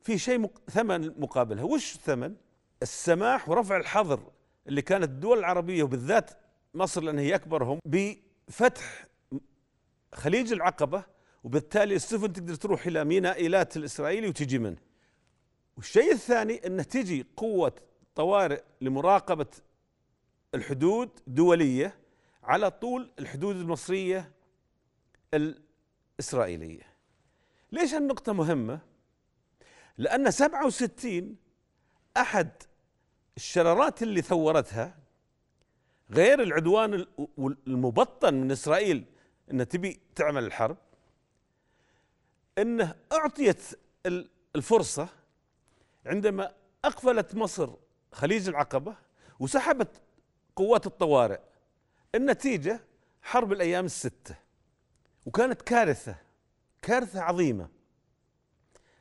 [0.00, 0.60] في شيء مق...
[0.70, 1.64] ثمن مقابلها.
[1.64, 2.34] وش الثمن؟
[2.82, 4.32] السماح ورفع الحظر
[4.68, 6.30] اللي كانت الدول العربية وبالذات
[6.74, 9.06] مصر لأن هي أكبرهم بفتح
[10.14, 11.04] خليج العقبة
[11.44, 14.76] وبالتالي السفن تقدر تروح إلى ميناء إيلات الإسرائيلي وتجي منه.
[15.76, 17.72] والشيء الثاني أنه تجي قوة
[18.14, 19.46] طوارئ لمراقبة
[20.54, 21.98] الحدود دولية
[22.42, 24.32] على طول الحدود المصرية
[25.34, 26.82] الإسرائيلية
[27.72, 28.80] ليش هالنقطة مهمة؟
[29.98, 31.36] لأن 67
[32.16, 32.50] أحد
[33.36, 34.98] الشرارات اللي ثورتها
[36.10, 37.06] غير العدوان
[37.66, 39.04] المبطن من إسرائيل
[39.50, 40.76] أنها تبي تعمل الحرب
[42.58, 43.62] أنه أعطيت
[44.56, 45.08] الفرصة
[46.06, 46.52] عندما
[46.84, 47.70] أقفلت مصر
[48.12, 48.96] خليج العقبة
[49.40, 50.00] وسحبت
[50.60, 51.40] قوات الطوارئ.
[52.14, 52.80] النتيجة
[53.22, 54.34] حرب الأيام الستة.
[55.26, 56.16] وكانت كارثة
[56.82, 57.68] كارثة عظيمة.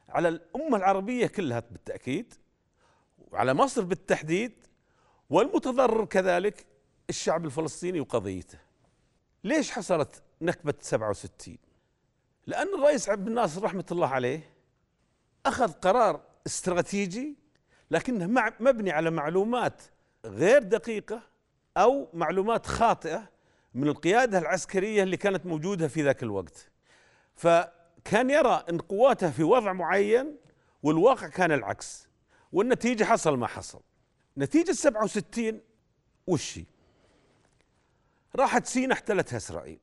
[0.09, 2.33] على الأمة العربية كلها بالتأكيد
[3.17, 4.53] وعلى مصر بالتحديد
[5.29, 6.65] والمتضرر كذلك
[7.09, 8.59] الشعب الفلسطيني وقضيته.
[9.43, 11.57] ليش حصلت نكبة 67
[12.47, 14.53] لأن الرئيس عبد الناصر رحمة الله عليه
[15.45, 17.35] أخذ قرار استراتيجي
[17.91, 19.81] لكنه مبني على معلومات
[20.25, 21.21] غير دقيقة
[21.77, 23.29] أو معلومات خاطئة
[23.73, 26.71] من القيادة العسكرية اللي كانت موجودة في ذاك الوقت.
[27.35, 27.47] ف
[28.05, 30.37] كان يرى إن قواته في وضع معين
[30.83, 32.07] والواقع كان العكس
[32.51, 33.81] والنتيجة حصل ما حصل.
[34.37, 35.61] نتيجة 67
[36.27, 36.65] وشي
[38.35, 39.79] راحت سينا احتلتها إسرائيل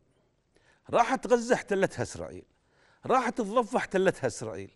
[0.91, 2.45] راحت غزة احتلتها إسرائيل
[3.07, 4.71] راحت الضفة احتلتها إسرائيل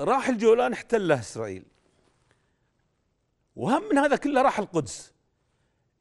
[0.00, 1.64] راح الجولان احتلها إسرائيل.
[3.56, 5.12] وهم من هذا كله راح القدس.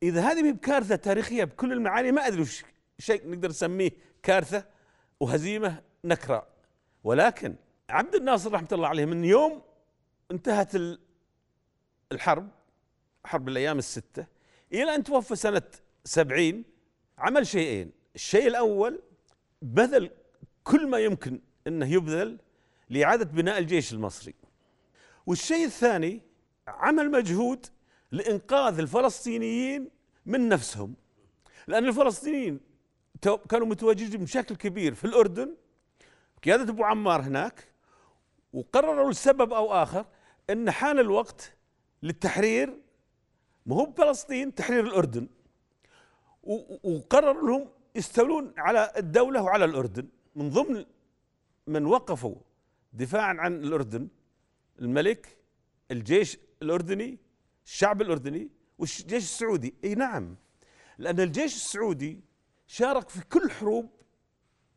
[0.04, 2.64] إذا هذه بكارثة تاريخية بكل المعاني ما أدري وش
[3.00, 3.92] شيء نقدر نسميه
[4.24, 4.66] كارثة
[5.20, 6.48] وهزيمة نكراء
[7.04, 7.56] ولكن
[7.90, 9.62] عبد الناصر رحمة الله عليه من يوم
[10.32, 10.72] انتهت
[12.12, 12.50] الحرب
[13.26, 14.28] حرب الأيام الستة
[14.74, 15.62] إلى أن توفى سنة
[16.06, 16.64] سبعين
[17.18, 17.92] عمل شيئين.
[18.16, 19.02] الشيء الأول
[19.62, 20.12] بذل
[20.64, 22.38] كل ما يمكن أنه يبذل
[22.90, 24.34] لإعادة بناء الجيش المصري.
[25.26, 26.22] والشيء الثاني
[26.68, 27.66] عمل مجهود
[28.12, 29.90] لإنقاذ الفلسطينيين
[30.26, 30.96] من نفسهم.
[31.68, 32.60] لأن الفلسطينيين
[33.50, 35.56] كانوا متواجدين بشكل كبير في الأردن
[36.44, 37.68] قيادة أبو عمار هناك
[38.54, 40.06] وقرروا لسبب أو آخر
[40.50, 41.56] أن حان الوقت
[42.04, 42.78] للتحرير.
[43.66, 45.28] ما هو بفلسطين تحرير الأردن.
[46.84, 50.08] وقرروا لهم يستولون على الدولة وعلى الأردن.
[50.36, 50.86] من ضمن
[51.68, 52.36] من وقفوا
[52.94, 54.08] دفاعا عن الأردن
[54.80, 55.38] الملك
[55.92, 57.18] الجيش الأردني
[57.68, 59.74] الشعب الأردني والجيش السعودي.
[59.84, 60.36] أي نعم.
[60.98, 62.22] لأن الجيش السعودي
[62.68, 63.90] شارك في كل حروب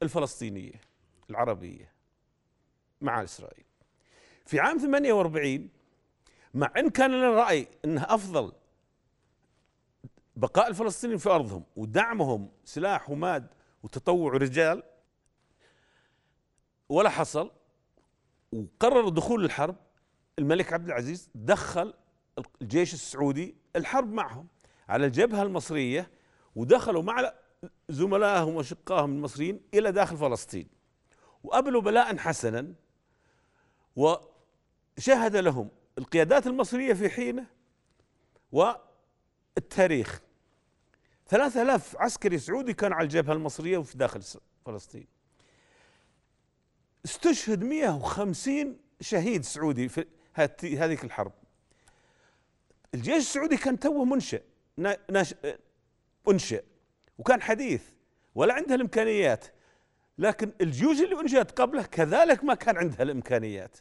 [0.02, 0.80] الفلسطينية
[1.30, 1.92] العربية
[3.00, 3.64] مع إسرائيل.
[4.46, 5.68] في عام 48
[6.54, 8.52] مع إن كان لنا رأي انه أفضل
[10.36, 13.46] بقاء الفلسطينيين في أرضهم ودعمهم سلاح وماد
[13.82, 14.82] وتطوع رجال
[16.88, 17.50] ولا حصل.
[18.52, 19.76] وقرر دخول الحرب.
[20.38, 21.94] الملك عبد العزيز دخل
[22.62, 24.46] الجيش السعودي الحرب معهم
[24.88, 26.10] على الجبهة المصرية
[26.56, 27.32] ودخلوا مع
[27.88, 30.68] زملائهم واشقائهم المصريين إلى داخل فلسطين.
[31.44, 32.74] وقبلوا بلاء حسنا
[33.96, 37.46] وشهد لهم القيادات المصرية في حينه
[38.52, 40.20] والتاريخ.
[41.28, 44.22] ثلاثة آلاف عسكري سعودي كان على الجبهة المصرية وفي داخل
[44.66, 45.06] فلسطين.
[47.04, 50.06] استشهد 150 شهيد سعودي في
[50.78, 51.32] هذيك الحرب.
[52.94, 54.42] الجيش السعودي كان توه منشئ
[55.10, 55.34] ناش
[56.28, 56.64] انشئ
[57.18, 57.82] وكان حديث
[58.34, 59.44] ولا عندها الإمكانيات.
[60.18, 63.76] لكن الجيوش اللي أنشئت قبله كذلك ما كان عندها الإمكانيات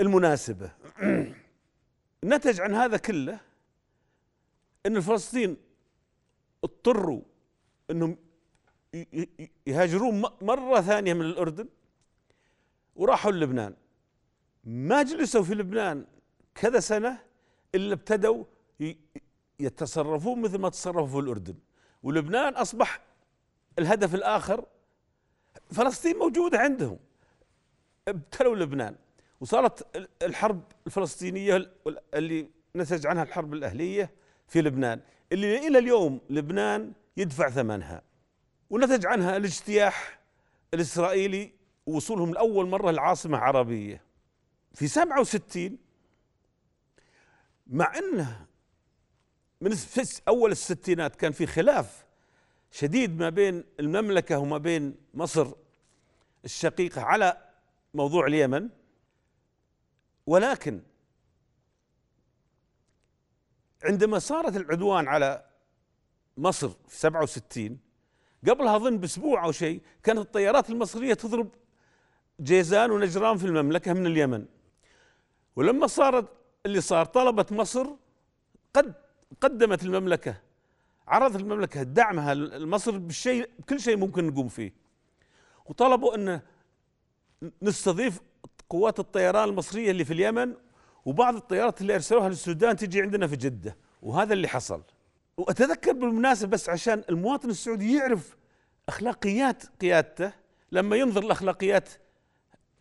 [0.00, 0.70] المناسبة.
[2.24, 3.40] نتج عن هذا كله
[4.86, 5.56] أن الفلسطين
[6.64, 7.22] اضطروا
[7.90, 8.16] أنهم
[9.66, 11.68] يهاجرون مرة ثانية من الأردن
[12.96, 13.74] وراحوا للبنان.
[14.64, 16.06] ما جلسوا في لبنان
[16.54, 17.18] كذا سنة
[17.76, 18.44] إلا ابتدوا
[19.60, 21.54] يتصرفون مثل ما تصرفوا في الأردن.
[22.02, 23.00] ولبنان أصبح
[23.78, 24.64] الهدف الآخر.
[25.70, 26.98] فلسطين موجودة عندهم.
[28.08, 28.96] ابتلوا لبنان.
[29.40, 31.72] وصارت الحرب الفلسطينية
[32.14, 34.10] اللي نتج عنها الحرب الأهلية
[34.48, 35.00] في لبنان.
[35.32, 38.02] اللي إلى اليوم لبنان يدفع ثمنها.
[38.70, 40.20] ونتج عنها الاجتياح
[40.74, 41.52] الإسرائيلي
[41.86, 44.02] ووصولهم لأول مرة لعاصمة عربية.
[44.74, 45.78] في 67
[47.66, 48.46] مع انه
[49.60, 49.76] من
[50.28, 52.06] أول الستينات كان في خلاف
[52.70, 55.52] شديد ما بين المملكة وما بين مصر
[56.44, 57.42] الشقيقة على
[57.94, 58.68] موضوع اليمن.
[60.26, 60.82] ولكن
[63.84, 65.46] عندما صارت العدوان على
[66.36, 67.78] مصر في 67
[68.48, 71.48] قبلها اظن بأسبوع أو شيء كانت الطيارات المصرية تضرب
[72.40, 74.46] جيزان ونجران في المملكة من اليمن.
[75.56, 76.28] ولما صارت
[76.66, 77.86] اللي صار طلبت مصر
[78.74, 78.94] قد
[79.40, 80.40] قدمت المملكة
[81.08, 84.72] عرضت المملكة دعمها لمصر بالشيء بكل شيء ممكن نقوم فيه.
[85.66, 86.40] وطلبوا إن
[87.62, 88.20] نستضيف
[88.70, 90.54] قوات الطيران المصرية اللي في اليمن
[91.04, 94.82] وبعض الطيارات اللي أرسلوها للسودان تجي عندنا في جدة وهذا اللي حصل.
[95.36, 98.36] وأتذكر بالمناسبة بس عشان المواطن السعودي يعرف
[98.88, 100.32] أخلاقيات قيادته
[100.72, 101.88] لما ينظر لأخلاقيات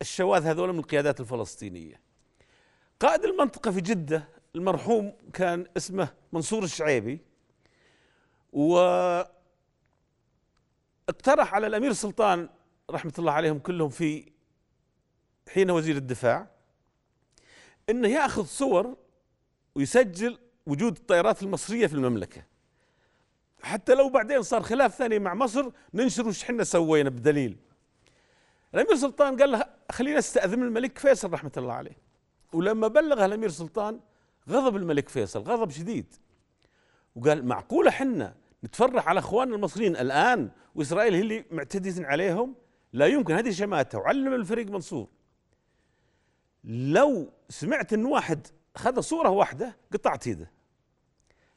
[0.01, 2.04] الشواذ هذول من القيادات الفلسطينية.
[2.99, 7.19] قائد المنطقة في جدة المرحوم كان اسمه منصور الشعيبي
[8.53, 8.77] و
[11.09, 12.49] اقترح على الأمير سلطان
[12.91, 14.31] رحمة الله عليهم كلهم في
[15.53, 16.47] حين وزير الدفاع
[17.89, 18.97] إنه يأخذ صور
[19.75, 22.43] ويسجل وجود الطائرات المصرية في المملكة.
[23.63, 27.57] حتى لو بعدين صار خلاف ثاني مع مصر ننشر وش إحنا سوينا بدليل.
[28.73, 32.04] الأمير سلطان قال له خلينا استاذن الملك فيصل رحمة الله عليه.
[32.55, 33.99] ولما بلغ الأمير سلطان
[34.49, 36.13] غضب الملك فيصل غضب شديد.
[37.15, 42.55] وقال معقولة حنا نتفرح على اخواننا المصريين الآن وإسرائيل هي اللي معتديه عليهم؟
[42.93, 45.07] لا يمكن هذه شماته وعلم الفريق منصور.
[46.63, 50.51] لو سمعت إن واحد خذ صورة واحدة قطعت يده.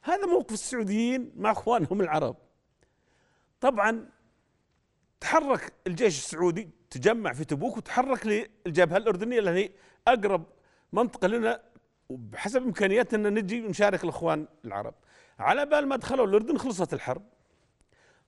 [0.01, 2.35] هذا موقف السعوديين مع أخوانهم العرب.
[3.61, 4.09] طبعا
[5.19, 9.69] تحرك الجيش السعودي تجمع في تبوك وتحرك للجبهة الأردنية اللي هي
[10.07, 10.45] أقرب
[10.93, 11.61] منطقة لنا
[12.09, 14.93] وبحسب إمكانياتنا نجي نشارك الإخوان العرب.
[15.39, 17.23] على بال ما دخلوا الأردن خلصت الحرب.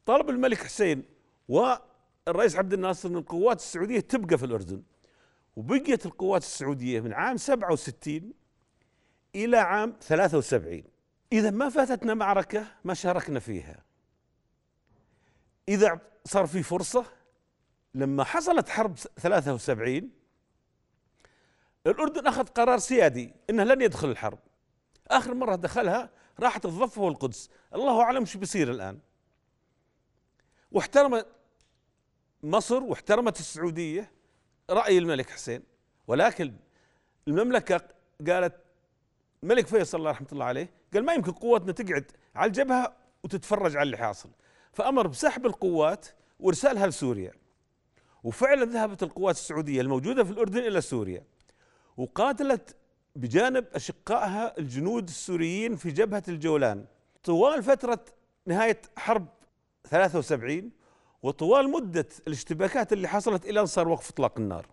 [0.05, 1.03] طلب الملك حسين
[1.47, 4.83] والرئيس عبد الناصر ان القوات السعودية تبقى في الأردن.
[5.55, 8.33] وبقيت القوات السعودية من عام 67
[9.35, 10.83] إلى عام 73
[11.31, 13.83] إذا ما فاتتنا معركة ما شاركنا فيها.
[15.69, 17.05] إذا صار في فرصة
[17.95, 20.09] لما حصلت حرب 73
[21.87, 24.39] الأردن أخذ قرار سيادي إنه لن يدخل الحرب.
[25.07, 28.99] آخر مرة دخلها راحت الضفه والقدس الله أعلم شو بيصير الآن.
[30.71, 31.23] واحترم
[32.43, 34.11] مصر واحترمت السعودية
[34.69, 35.63] رأي الملك حسين
[36.07, 36.53] ولكن
[37.27, 37.81] المملكة
[38.27, 38.55] قالت
[39.43, 43.85] الملك فيصل الله رحمه الله عليه قال ما يمكن قواتنا تقعد على الجبهة وتتفرج على
[43.85, 44.29] اللي حاصل.
[44.73, 46.07] فأمر بسحب القوات
[46.39, 47.33] وإرسالها لسوريا.
[48.23, 51.23] وفعلا ذهبت القوات السعودية الموجودة في الأردن إلى سوريا.
[51.97, 52.75] وقاتلت
[53.15, 56.85] بجانب أشقائها الجنود السوريين في جبهة الجولان.
[57.23, 58.05] طوال فترة
[58.45, 59.27] نهاية حرب
[59.87, 60.71] 73
[61.23, 64.67] وطوال مدة الاشتباكات اللي حصلت إلى ان صار وقف إطلاق النار.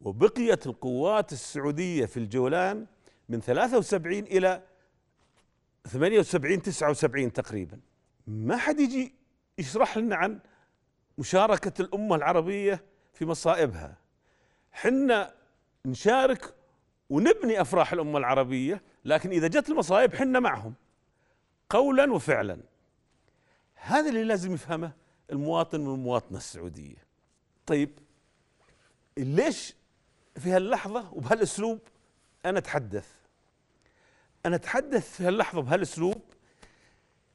[0.00, 2.86] وبقيت القوات السعودية في الجولان
[3.28, 4.62] من 73 إلى
[5.86, 7.80] 78 79 تقريبا.
[8.26, 9.14] ما حد يجي
[9.58, 10.40] يشرح لنا عن
[11.18, 13.96] مشاركة الأمة العربية في مصائبها.
[14.72, 15.34] حنا
[15.86, 16.54] نشارك
[17.12, 20.74] ونبني أفراح الأمة العربية لكن إذا جت المصائب حنا معهم
[21.70, 22.58] قولا وفعلا.
[23.74, 24.92] هذا اللي لازم يفهمه
[25.32, 26.96] المواطن والمواطنة السعودية.
[27.66, 27.90] طيب
[29.16, 29.74] ليش
[30.36, 31.78] في هاللحظة وبهالأسلوب
[32.46, 33.08] أنا أتحدث؟
[34.46, 36.22] أنا أتحدث في هاللحظة بهالاسلوب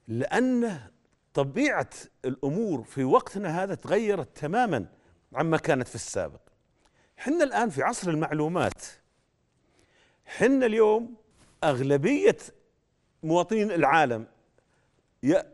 [0.08, 0.82] لأن
[1.34, 1.90] طبيعة
[2.26, 4.86] الأمور في وقتنا هذا تغيرت تماما
[5.34, 6.42] عما كانت في السابق.
[7.18, 8.82] حنا الآن في عصر المعلومات.
[10.28, 11.16] حنا اليوم
[11.64, 12.38] أغلبية
[13.24, 14.28] مواطنين العالم
[15.24, 15.54] يا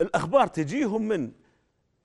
[0.00, 1.32] الأخبار تجيهم من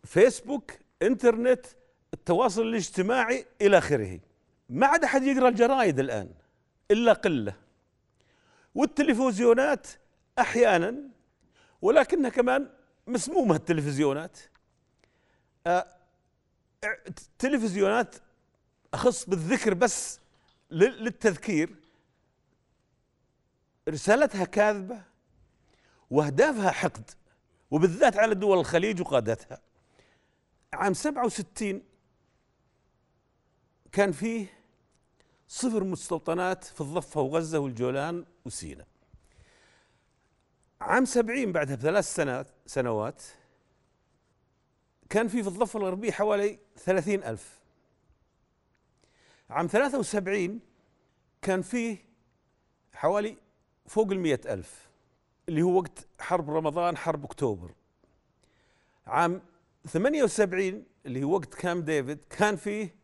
[0.03, 1.65] فيسبوك إنترنت
[2.13, 4.19] التواصل الاجتماعي إلى آخره.
[4.69, 6.29] ما عاد أحد يقرأ الجرايد الآن
[6.91, 7.53] إلا قلة.
[8.75, 9.87] والتلفزيونات
[10.39, 10.95] أحيانا
[11.81, 12.69] ولكنها كمان
[13.07, 14.37] مسمومة التلفزيونات.
[15.67, 15.87] آه،
[17.07, 18.15] التلفزيونات
[18.93, 20.19] أخص بالذكر بس
[20.71, 21.75] للتذكير
[23.89, 25.01] رسالتها كاذبة
[26.09, 27.11] وأهدافها حقد
[27.71, 29.61] وبالذات على دول الخليج وقادتها.
[30.73, 31.83] عام 67
[33.91, 34.47] كان فيه
[35.47, 38.87] صفر مستوطنات في الضفة وغزة والجولان وسيناء
[40.81, 43.21] عام 70 بعدها بثلاث سنوات سنوات
[45.09, 47.58] كان في في الضفة الغربية حوالي ثلاثين ألف.
[49.49, 50.59] عام 73
[51.41, 51.97] كان فيه
[52.93, 53.37] حوالي
[53.85, 54.89] فوق المئة ألف
[55.49, 57.73] اللي هو وقت حرب رمضان حرب أكتوبر.
[59.07, 59.41] عام
[59.87, 62.95] 78 اللي هو وقت كام ديفيد كان فيه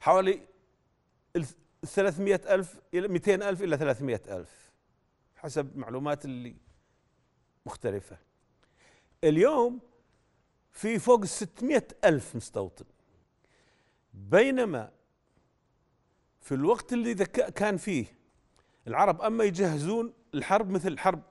[0.00, 0.40] حوالي
[1.84, 4.70] 300 ألف إلى 200 ألف إلى 300 ألف
[5.36, 6.56] حسب معلومات اللي
[7.66, 8.18] مختلفة.
[9.24, 9.80] اليوم
[10.72, 12.84] في فوق 600 ألف مستوطن.
[14.14, 14.95] بينما
[16.46, 17.14] في الوقت اللي
[17.54, 18.06] كان فيه
[18.86, 21.22] العرب أما يجهزون الحرب مثل الحرب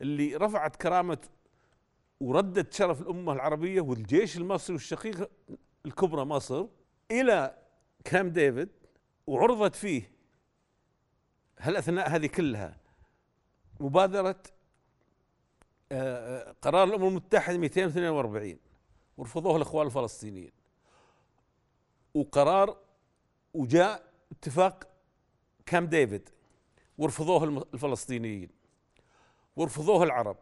[0.00, 1.18] اللي رفعت كرامة
[2.20, 5.30] وردت شرف الأمة العربية والجيش المصري والشقيق
[5.86, 6.66] الكبرى مصر
[7.10, 7.58] إلى
[8.04, 8.68] كام ديفيد
[9.26, 10.10] وعرضت فيه
[11.58, 12.76] هالأثناء هذه كلها
[13.80, 14.42] مبادرة
[15.92, 18.58] آه، آه، قرار الأمم المتحدة 242
[19.16, 20.52] ورفضوه الإخوان الفلسطينيين.
[22.14, 22.78] وقرار
[23.54, 24.88] وجاء اتفاق
[25.66, 26.28] كام ديفيد.
[26.98, 28.48] ورفضوه الفلسطينيين.
[29.56, 30.36] ورفضوه العرب.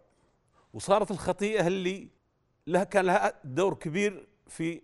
[0.74, 2.08] وصارت الخطيئة اللي
[2.66, 4.82] لها كان لها دور كبير في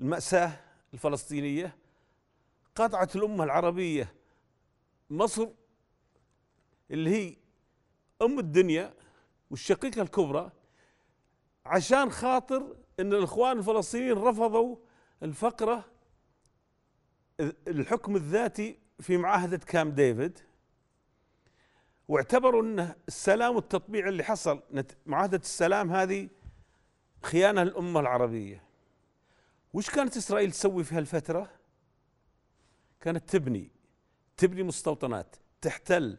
[0.00, 0.60] المأساة
[0.94, 1.76] الفلسطينية.
[2.74, 4.14] قطعت الأمة العربية
[5.10, 5.48] مصر
[6.90, 7.36] اللي هي
[8.22, 8.94] أم الدنيا
[9.50, 10.50] والشقيقة الكبرى
[11.66, 14.76] عشان خاطر إن الإخوان الفلسطينيين رفضوا
[15.22, 15.84] الفقرة
[17.40, 20.38] الحكم الذاتي في معاهدة كام ديفيد
[22.08, 24.62] واعتبروا ان السلام والتطبيع اللي حصل
[25.06, 26.28] معاهدة السلام هذه
[27.22, 28.62] خيانة للأمة العربية.
[29.72, 31.50] وش كانت إسرائيل تسوي في هالفترة؟
[33.00, 33.70] كانت تبني
[34.36, 36.18] تبني مستوطنات تحتل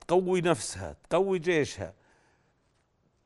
[0.00, 1.94] تقوي نفسها تقوي جيشها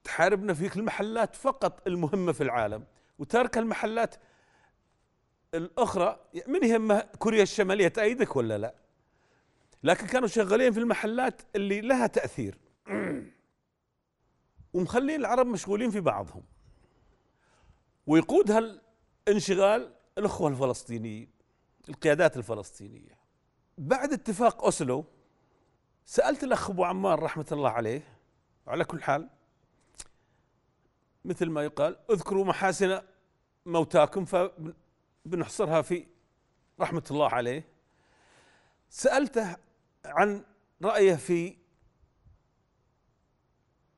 [0.05, 2.85] تحاربنا في المحلات فقط المهمة في العالم.
[3.19, 4.15] وترك المحلات
[5.55, 8.75] الأخرى من يهمها كوريا الشمالية تأيدك ولا لا؟
[9.83, 12.59] لكن كانوا شغالين في المحلات اللي لها تأثير.
[14.75, 16.43] ومخلين العرب مشغولين في بعضهم.
[18.07, 21.29] ويقود هالانشغال الأخوة الفلسطينيين
[21.89, 23.19] القيادات الفلسطينية.
[23.79, 25.05] بعد اتفاق أوسلو
[26.05, 28.03] سألت الأخ أبو عمار رحمة الله عليه
[28.67, 29.29] على كل حال
[31.25, 33.01] مثل ما يقال اذكروا محاسن
[33.67, 34.25] موتاكم
[35.25, 36.07] فبنحصرها في
[36.81, 37.65] رحمة الله عليه.
[38.91, 39.57] سألته
[40.05, 40.45] عن
[40.83, 41.57] رأيه في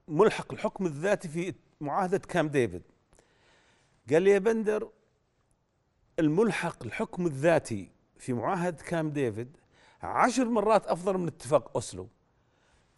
[0.09, 2.83] ملحق الحكم الذاتي في معاهدة كام ديفيد.
[4.11, 4.91] قال لي يا بندر
[6.19, 9.57] الملحق الحكم الذاتي في معاهدة كام ديفيد
[10.03, 12.09] عشر مرات أفضل من اتفاق أوسلو.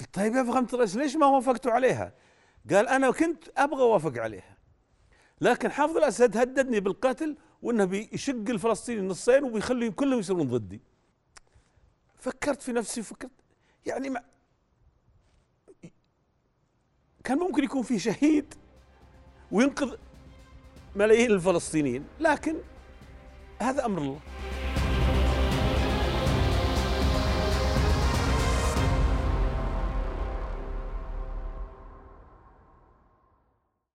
[0.00, 2.12] قلت طيب يا فخامة الرئيس ليش ما وافقتوا عليها؟
[2.70, 4.56] قال أنا كنت أبغى أوافق عليها.
[5.40, 10.80] لكن حافظ الأسد هددني بالقتل وأنه بيشق الفلسطيني نصين وبيخليهم كلهم يصيرون ضدي.
[12.18, 13.30] فكرت في نفسي فكرت
[13.86, 14.22] يعني ما
[17.24, 18.54] كان ممكن يكون في شهيد
[19.52, 19.96] وينقذ
[20.96, 22.56] ملايين الفلسطينيين لكن
[23.62, 24.20] هذا أمر الله.